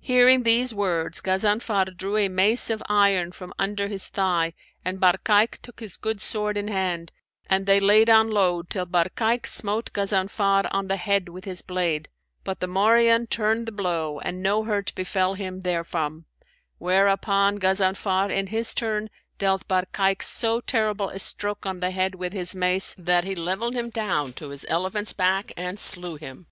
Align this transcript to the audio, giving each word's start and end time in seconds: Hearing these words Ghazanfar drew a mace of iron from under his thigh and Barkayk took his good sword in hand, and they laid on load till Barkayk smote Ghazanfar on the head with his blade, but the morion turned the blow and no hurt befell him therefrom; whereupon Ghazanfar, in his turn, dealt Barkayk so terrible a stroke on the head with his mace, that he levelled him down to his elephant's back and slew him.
Hearing 0.00 0.42
these 0.42 0.74
words 0.74 1.22
Ghazanfar 1.22 1.96
drew 1.96 2.18
a 2.18 2.28
mace 2.28 2.68
of 2.68 2.82
iron 2.86 3.32
from 3.32 3.54
under 3.58 3.88
his 3.88 4.10
thigh 4.10 4.52
and 4.84 5.00
Barkayk 5.00 5.58
took 5.62 5.80
his 5.80 5.96
good 5.96 6.20
sword 6.20 6.58
in 6.58 6.68
hand, 6.68 7.10
and 7.48 7.64
they 7.64 7.80
laid 7.80 8.10
on 8.10 8.28
load 8.30 8.68
till 8.68 8.84
Barkayk 8.84 9.46
smote 9.46 9.90
Ghazanfar 9.94 10.68
on 10.70 10.88
the 10.88 10.98
head 10.98 11.30
with 11.30 11.46
his 11.46 11.62
blade, 11.62 12.10
but 12.44 12.60
the 12.60 12.66
morion 12.66 13.26
turned 13.26 13.64
the 13.64 13.72
blow 13.72 14.20
and 14.20 14.42
no 14.42 14.64
hurt 14.64 14.92
befell 14.94 15.32
him 15.32 15.62
therefrom; 15.62 16.26
whereupon 16.76 17.58
Ghazanfar, 17.58 18.28
in 18.30 18.48
his 18.48 18.74
turn, 18.74 19.08
dealt 19.38 19.66
Barkayk 19.66 20.22
so 20.22 20.60
terrible 20.60 21.08
a 21.08 21.18
stroke 21.18 21.64
on 21.64 21.80
the 21.80 21.90
head 21.90 22.14
with 22.16 22.34
his 22.34 22.54
mace, 22.54 22.94
that 22.98 23.24
he 23.24 23.34
levelled 23.34 23.74
him 23.74 23.88
down 23.88 24.34
to 24.34 24.50
his 24.50 24.66
elephant's 24.68 25.14
back 25.14 25.52
and 25.56 25.80
slew 25.80 26.16
him. 26.16 26.48